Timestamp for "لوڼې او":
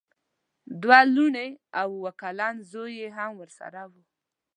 1.15-1.89